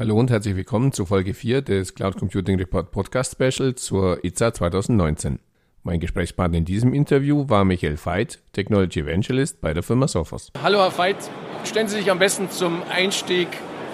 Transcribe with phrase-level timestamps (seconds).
[0.00, 4.54] Hallo und herzlich willkommen zu Folge 4 des Cloud Computing Report Podcast Special zur ITSA
[4.54, 5.40] 2019.
[5.82, 10.52] Mein Gesprächspartner in diesem Interview war Michael Veit, Technology Evangelist bei der Firma Sophos.
[10.62, 11.18] Hallo Herr Veit,
[11.64, 13.48] stellen Sie sich am besten zum Einstieg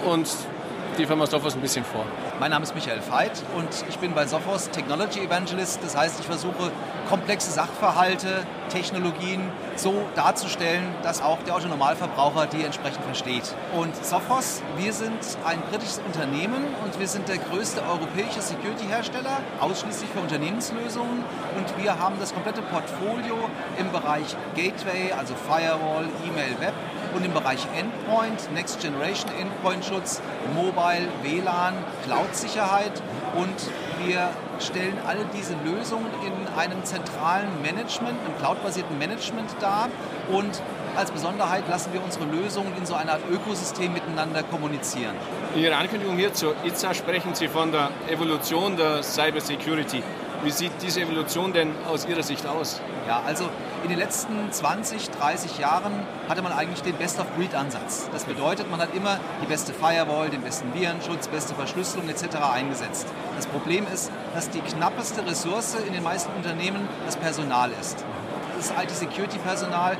[0.09, 0.29] und
[0.97, 2.05] die Firma Sophos ein bisschen vor.
[2.39, 5.79] Mein Name ist Michael Veit und ich bin bei Sophos Technology Evangelist.
[5.83, 6.71] Das heißt, ich versuche
[7.07, 9.41] komplexe Sachverhalte, Technologien
[9.75, 13.43] so darzustellen, dass auch der Autonormalverbraucher die entsprechend versteht.
[13.75, 20.09] Und Sophos, wir sind ein britisches Unternehmen und wir sind der größte europäische Security-Hersteller, ausschließlich
[20.09, 21.23] für Unternehmenslösungen.
[21.57, 23.35] Und wir haben das komplette Portfolio
[23.77, 26.73] im Bereich Gateway, also Firewall, E-Mail, Web
[27.17, 30.21] und im Bereich Endpoint, Next Generation Endpoint Schutz,
[30.53, 31.73] Mobile, WLAN,
[32.05, 33.01] Cloud-Sicherheit
[33.35, 39.89] und wir stellen alle diese Lösungen in einem zentralen Management, einem cloud-basierten Management dar
[40.31, 40.61] und
[40.95, 45.15] als Besonderheit lassen wir unsere Lösungen in so einer Art Ökosystem miteinander kommunizieren.
[45.55, 50.03] In Ihrer Ankündigung hier zur ITSA sprechen Sie von der Evolution der Cyber Security.
[50.43, 52.79] Wie sieht diese Evolution denn aus Ihrer Sicht aus?
[53.07, 53.49] Ja, also
[53.83, 55.91] in den letzten 20, 30 Jahren
[56.29, 58.07] hatte man eigentlich den Best-of-Breed-Ansatz.
[58.11, 62.37] Das bedeutet, man hat immer die beste Firewall, den besten Virenschutz, beste Verschlüsselung etc.
[62.53, 63.07] eingesetzt.
[63.35, 68.05] Das Problem ist, dass die knappeste Ressource in den meisten Unternehmen das Personal ist.
[68.57, 69.97] Das IT-Security-Personal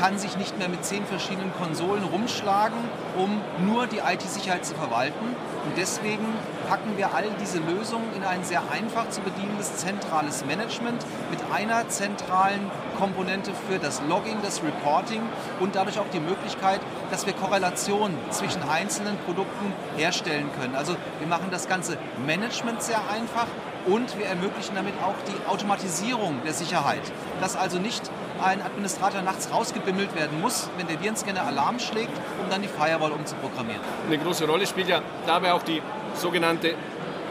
[0.00, 2.76] kann sich nicht mehr mit zehn verschiedenen Konsolen rumschlagen,
[3.16, 5.36] um nur die IT-Sicherheit zu verwalten.
[5.64, 6.26] Und deswegen
[6.68, 11.88] packen wir all diese Lösungen in ein sehr einfach zu bedienendes zentrales Management mit einer
[11.88, 15.22] zentralen Komponente für das Logging, das Reporting
[15.60, 16.80] und dadurch auch die Möglichkeit,
[17.12, 20.74] dass wir Korrelationen zwischen einzelnen Produkten herstellen können.
[20.74, 23.46] Also wir machen das ganze Management sehr einfach
[23.86, 27.02] und wir ermöglichen damit auch die Automatisierung der Sicherheit.
[27.40, 28.02] Dass also nicht
[28.42, 33.12] ein Administrator nachts rausgebimmelt werden muss, wenn der Virenscanner Alarm schlägt, um dann die Firewall
[33.12, 33.80] umzuprogrammieren.
[34.06, 35.82] Eine große Rolle spielt ja dabei auch die
[36.14, 36.74] sogenannte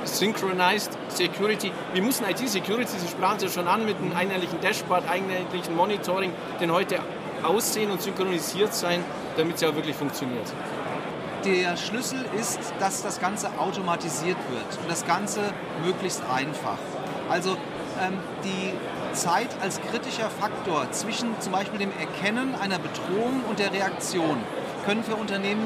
[0.05, 1.71] Synchronized Security.
[1.93, 5.75] Wie muss ein IT-Security, Sie sprachen es ja schon an, mit einem einheitlichen Dashboard, einheitlichen
[5.75, 6.99] Monitoring, denn heute
[7.43, 9.03] aussehen und synchronisiert sein,
[9.37, 10.47] damit es ja auch wirklich funktioniert?
[11.45, 15.39] Der Schlüssel ist, dass das Ganze automatisiert wird und das Ganze
[15.85, 16.77] möglichst einfach.
[17.29, 17.51] Also
[18.01, 18.73] ähm, die
[19.15, 24.37] Zeit als kritischer Faktor zwischen zum Beispiel dem Erkennen einer Bedrohung und der Reaktion
[24.85, 25.65] können für Unternehmen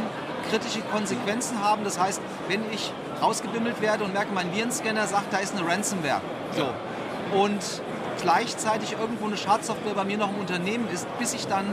[0.49, 1.83] kritische Konsequenzen haben.
[1.83, 2.91] Das heißt, wenn ich
[3.21, 6.21] rausgebimmelt werde und merke, mein Virenscanner sagt, da ist eine Ransomware.
[6.55, 6.69] So.
[7.37, 7.61] Und
[8.23, 11.65] gleichzeitig irgendwo eine Schadsoftware bei mir noch im Unternehmen ist, bis ich dann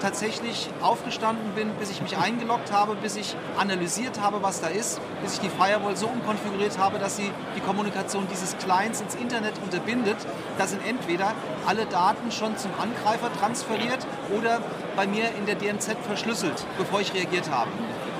[0.00, 5.00] tatsächlich aufgestanden bin, bis ich mich eingeloggt habe, bis ich analysiert habe, was da ist,
[5.22, 9.54] bis ich die Firewall so umkonfiguriert habe, dass sie die Kommunikation dieses Clients ins Internet
[9.64, 10.16] unterbindet.
[10.58, 11.32] Da sind entweder
[11.66, 14.06] alle Daten schon zum Angreifer transferiert
[14.36, 14.60] oder
[14.94, 17.70] bei mir in der DMZ verschlüsselt, bevor ich reagiert habe.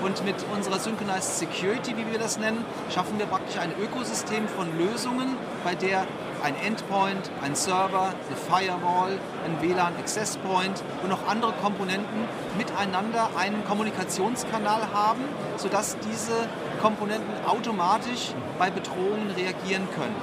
[0.02, 4.76] Und mit unserer Synchronized Security, wie wir das nennen, schaffen wir praktisch ein Ökosystem von
[4.76, 6.06] Lösungen, bei der
[6.42, 13.30] ein Endpoint, ein Server, eine Firewall, ein WLAN Access Point und noch andere Komponenten miteinander
[13.36, 15.22] einen Kommunikationskanal haben,
[15.56, 16.48] sodass diese
[16.80, 20.16] Komponenten automatisch bei Bedrohungen reagieren können.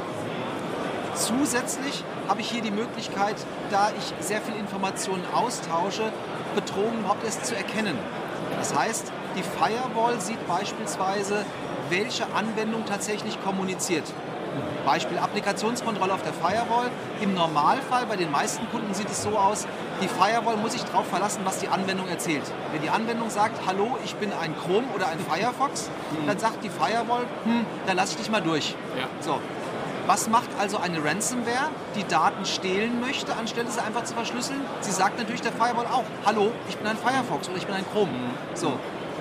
[1.15, 3.35] Zusätzlich habe ich hier die Möglichkeit,
[3.69, 6.11] da ich sehr viel Informationen austausche,
[6.55, 7.97] Bedrohungen überhaupt erst zu erkennen.
[8.57, 11.45] Das heißt, die Firewall sieht beispielsweise,
[11.89, 14.05] welche Anwendung tatsächlich kommuniziert.
[14.85, 16.89] Beispiel Applikationskontrolle auf der Firewall.
[17.21, 19.67] Im Normalfall, bei den meisten Kunden sieht es so aus,
[20.01, 22.43] die Firewall muss sich darauf verlassen, was die Anwendung erzählt.
[22.71, 26.27] Wenn die Anwendung sagt, hallo, ich bin ein Chrome oder ein Firefox, mhm.
[26.27, 28.75] dann sagt die Firewall, hm, dann lasse ich dich mal durch.
[28.97, 29.07] Ja.
[29.21, 29.39] So.
[30.05, 34.59] Was macht also eine Ransomware, die Daten stehlen möchte, anstelle sie einfach zu verschlüsseln?
[34.81, 37.85] Sie sagt natürlich der Firewall auch, hallo, ich bin ein Firefox oder ich bin ein
[37.89, 38.11] Chrome.
[38.11, 38.31] Mhm.
[38.53, 38.73] So.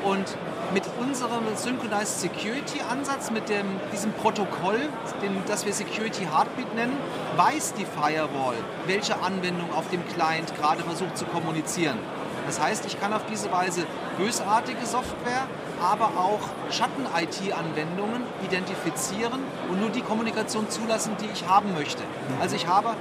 [0.04, 0.36] Und
[0.74, 4.80] mit unserem Synchronized Security Ansatz, mit dem, diesem Protokoll,
[5.22, 6.96] den, das wir Security Heartbeat nennen,
[7.36, 11.98] weiß die Firewall, welche Anwendung auf dem Client gerade versucht zu kommunizieren.
[12.46, 13.86] Das heißt, ich kann auf diese Weise
[14.18, 15.46] bösartige Software,
[15.80, 16.40] aber auch
[16.70, 19.40] Schatten-IT-Anwendungen identifizieren
[19.70, 22.02] und nur die Kommunikation zulassen, die ich haben möchte.
[22.40, 22.94] Also ich habe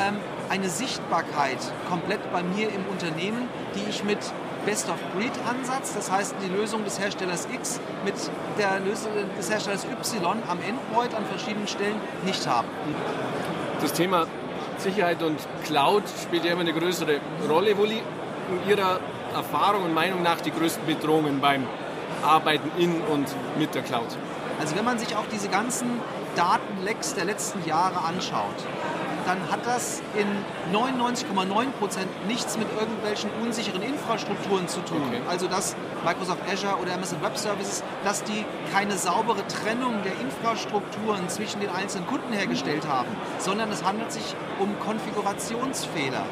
[0.00, 0.16] ähm,
[0.48, 1.58] eine Sichtbarkeit
[1.88, 4.18] komplett bei mir im Unternehmen, die ich mit
[4.64, 8.14] Best-of-Breed-Ansatz, das heißt die Lösung des Herstellers X mit
[8.58, 12.68] der Lösung des Herstellers Y am Endpoint an verschiedenen Stellen nicht haben.
[13.80, 14.26] Das Thema
[14.78, 17.76] Sicherheit und Cloud spielt ja immer eine größere Rolle.
[17.76, 18.06] Wo liegen
[18.68, 19.00] Ihrer
[19.34, 21.66] Erfahrung und Meinung nach die größten Bedrohungen beim
[22.22, 23.26] Arbeiten in und
[23.58, 24.08] mit der Cloud?
[24.60, 26.00] Also wenn man sich auch diese ganzen
[26.36, 28.54] Datenlecks der letzten Jahre anschaut,
[29.26, 30.26] dann hat das in
[30.72, 35.02] 99,9 Prozent nichts mit irgendwelchen unsicheren Infrastrukturen zu tun.
[35.08, 35.20] Okay.
[35.28, 41.28] Also dass Microsoft Azure oder Amazon Web Services, dass die keine saubere Trennung der Infrastrukturen
[41.28, 46.24] zwischen den einzelnen Kunden hergestellt haben, sondern es handelt sich um Konfigurationsfehler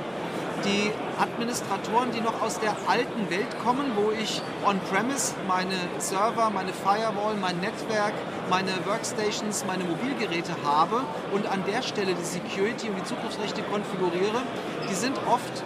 [0.64, 6.72] die Administratoren, die noch aus der alten Welt kommen, wo ich on-premise meine Server, meine
[6.72, 8.14] Firewall, mein Netzwerk,
[8.48, 14.42] meine Workstations, meine Mobilgeräte habe und an der Stelle die Security und die Zugriffsrechte konfiguriere,
[14.88, 15.62] die sind oft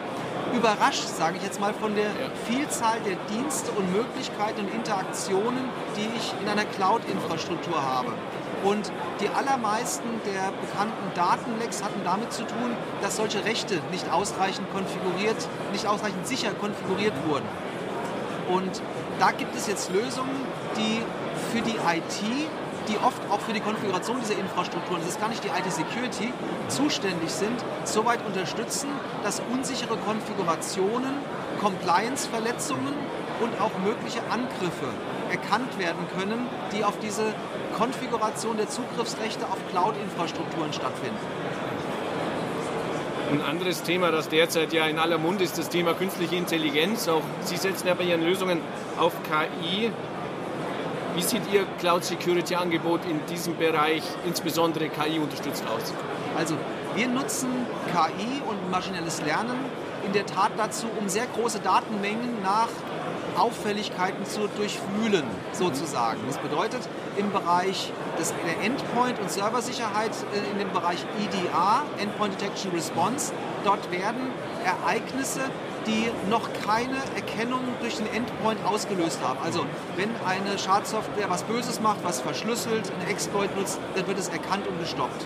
[0.54, 2.10] überrascht, sage ich jetzt mal, von der
[2.46, 8.12] Vielzahl der Dienste und Möglichkeiten und Interaktionen, die ich in einer Cloud-Infrastruktur habe.
[8.64, 14.66] Und die allermeisten der bekannten Datenlecks hatten damit zu tun, dass solche Rechte nicht ausreichend
[14.72, 15.36] konfiguriert,
[15.72, 17.46] nicht ausreichend sicher konfiguriert wurden.
[18.48, 18.82] Und
[19.18, 20.34] da gibt es jetzt Lösungen,
[20.76, 21.02] die
[21.52, 22.22] für die IT,
[22.88, 26.32] die oft auch für die Konfiguration dieser Infrastrukturen, das ist gar nicht die IT-Security,
[26.68, 28.88] zuständig sind, soweit unterstützen,
[29.24, 31.14] dass unsichere Konfigurationen,
[31.60, 32.94] Compliance-Verletzungen
[33.40, 34.88] und auch mögliche Angriffe
[35.31, 37.34] erkannt werden können, die auf diese
[37.76, 41.19] Konfiguration der Zugriffsrechte auf Cloud-Infrastrukturen stattfinden.
[43.31, 47.08] Ein anderes Thema, das derzeit ja in aller Munde ist, das Thema künstliche Intelligenz.
[47.08, 48.61] Auch Sie setzen ja bei Ihren Lösungen
[48.99, 49.90] auf KI.
[51.17, 55.93] Wie sieht Ihr Cloud Security Angebot in diesem Bereich, insbesondere KI unterstützt aus?
[56.37, 56.55] Also
[56.94, 57.49] wir nutzen
[57.93, 59.58] KI und maschinelles Lernen
[60.06, 62.69] in der Tat dazu, um sehr große Datenmengen nach
[63.36, 66.20] Auffälligkeiten zu durchwühlen, sozusagen.
[66.26, 66.80] Das bedeutet,
[67.16, 73.32] im Bereich des, der Endpoint- und Serversicherheit, äh, in dem Bereich EDR, Endpoint Detection Response,
[73.64, 74.30] dort werden
[74.64, 75.40] Ereignisse,
[75.86, 79.38] die noch keine Erkennung durch den Endpoint ausgelöst haben.
[79.44, 79.64] Also
[79.96, 84.66] wenn eine Schadsoftware was Böses macht, was verschlüsselt, einen Exploit nutzt, dann wird es erkannt
[84.66, 85.24] und gestoppt.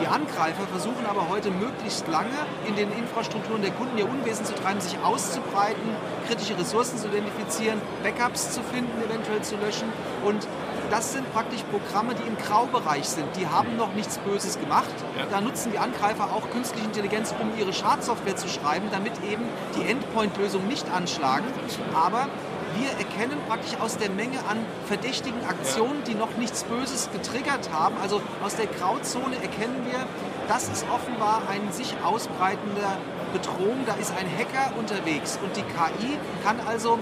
[0.00, 4.54] Die Angreifer versuchen aber heute möglichst lange in den Infrastrukturen der Kunden ihr Unwesen zu
[4.54, 5.82] treiben, sich auszubreiten,
[6.28, 9.88] kritische Ressourcen zu identifizieren, Backups zu finden, eventuell zu löschen.
[10.24, 10.46] Und
[10.90, 13.26] das sind praktisch Programme, die im Graubereich sind.
[13.36, 14.94] Die haben noch nichts Böses gemacht.
[15.18, 15.26] Ja.
[15.30, 19.44] Da nutzen die Angreifer auch künstliche Intelligenz, um ihre Schadsoftware zu schreiben, damit eben
[19.76, 21.46] die Endpoint-Lösung nicht anschlagen.
[21.94, 22.28] Aber
[22.76, 27.96] wir erkennen praktisch aus der Menge an verdächtigen Aktionen, die noch nichts Böses getriggert haben,
[28.02, 30.06] also aus der Grauzone erkennen wir,
[30.48, 32.96] das ist offenbar ein sich ausbreitender
[33.32, 36.98] Bedrohung, da ist ein Hacker unterwegs und die KI kann also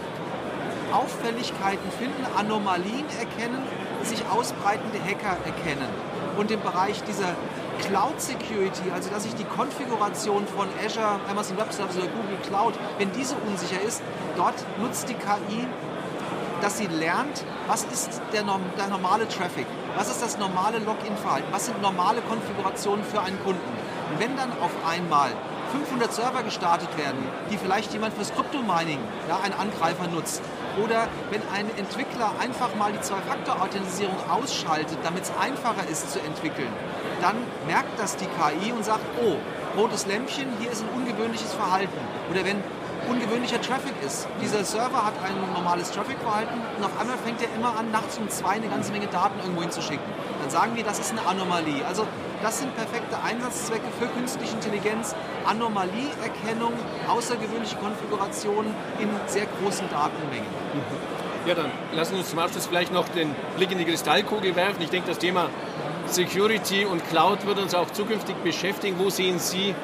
[0.92, 3.62] Auffälligkeiten finden, Anomalien erkennen,
[4.02, 5.88] sich ausbreitende Hacker erkennen.
[6.36, 7.34] Und im Bereich dieser
[7.78, 12.75] Cloud Security, also dass ich die Konfiguration von Azure, Amazon Web Services oder Google Cloud,
[12.99, 14.02] wenn diese unsicher ist,
[14.37, 15.67] dort nutzt die KI,
[16.61, 18.43] dass sie lernt, was ist der,
[18.78, 23.61] der normale Traffic, was ist das normale Login-Verhalten, was sind normale Konfigurationen für einen Kunden.
[24.11, 25.31] Und wenn dann auf einmal
[25.73, 27.19] 500 Server gestartet werden,
[27.50, 30.40] die vielleicht jemand fürs Kryptomining, ja, ein Angreifer nutzt,
[30.82, 36.73] oder wenn ein Entwickler einfach mal die Zwei-Faktor-Authentisierung ausschaltet, damit es einfacher ist zu entwickeln,
[37.20, 37.36] dann
[37.66, 39.36] merkt das die KI und sagt, oh,
[39.78, 41.98] rotes Lämpchen, hier ist ein ungewöhnliches Verhalten.
[42.30, 42.62] Oder wenn
[43.08, 44.26] ungewöhnlicher Traffic ist.
[44.42, 48.28] Dieser Server hat ein normales Traffic-Verhalten und auf einmal fängt er immer an, nachts um
[48.28, 50.04] zwei eine ganze Menge Daten irgendwo hinzuschicken.
[50.40, 51.84] Dann sagen wir, das ist eine Anomalie.
[51.86, 52.06] Also
[52.42, 55.14] das sind perfekte Einsatzzwecke für künstliche Intelligenz,
[55.46, 56.73] Anomalieerkennung,
[57.08, 60.49] außergewöhnliche Konfigurationen in sehr großen Datenmengen.
[61.46, 64.82] Ja, dann lassen Sie uns zum Abschluss vielleicht noch den Blick in die Kristallkugel werfen.
[64.82, 65.49] Ich denke, das Thema
[66.08, 68.98] Security und Cloud wird uns auch zukünftig beschäftigen.
[68.98, 69.75] Wo sehen Sie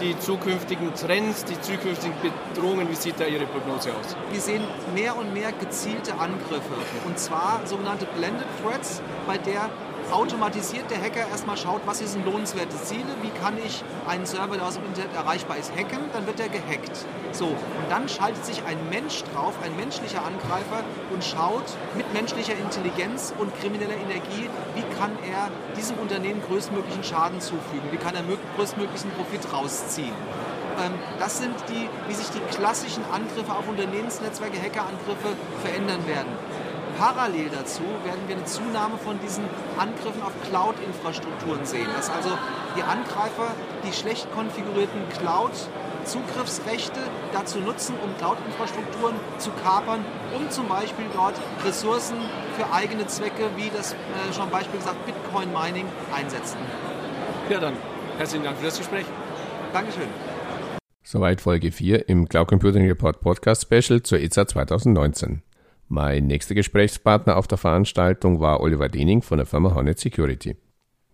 [0.00, 2.14] die zukünftigen Trends, die zukünftigen
[2.54, 2.88] Bedrohungen?
[2.88, 4.16] Wie sieht da Ihre Prognose aus?
[4.30, 4.62] Wir sehen
[4.94, 6.74] mehr und mehr gezielte Angriffe.
[7.04, 9.68] Und zwar sogenannte Blended Threats, bei der
[10.12, 14.66] automatisiert der Hacker erstmal schaut, was sind lohnenswerte Ziele, wie kann ich einen Server, der
[14.66, 17.06] aus dem Internet erreichbar ist, hacken, dann wird er gehackt.
[17.32, 21.64] So, und dann schaltet sich ein Mensch drauf, ein menschlicher Angreifer und schaut
[21.96, 27.96] mit menschlicher Intelligenz und krimineller Energie, wie kann er diesem Unternehmen größtmöglichen Schaden zufügen, wie
[27.96, 28.22] kann er
[28.56, 30.14] größtmöglichen Profit rausziehen.
[30.80, 36.32] Ähm, das sind die, wie sich die klassischen Angriffe auf Unternehmensnetzwerke, Hackerangriffe verändern werden.
[36.98, 39.44] Parallel dazu werden wir eine Zunahme von diesen
[39.78, 41.88] Angriffen auf Cloud-Infrastrukturen sehen.
[41.96, 42.30] Dass also
[42.76, 43.54] die Angreifer
[43.86, 47.00] die schlecht konfigurierten Cloud-Zugriffsrechte
[47.32, 50.04] dazu nutzen, um Cloud-Infrastrukturen zu kapern,
[50.36, 51.34] um zum Beispiel dort
[51.64, 52.16] Ressourcen
[52.56, 56.58] für eigene Zwecke, wie das äh, schon Beispiel gesagt, Bitcoin-Mining einsetzen.
[57.48, 57.74] Ja, dann
[58.18, 59.06] herzlichen Dank für das Gespräch.
[59.72, 60.08] Dankeschön.
[61.02, 65.42] Soweit Folge 4 im Cloud Computing Report Podcast Special zur EZA 2019.
[65.94, 70.56] Mein nächster Gesprächspartner auf der Veranstaltung war Oliver Dening von der Firma Hornet Security.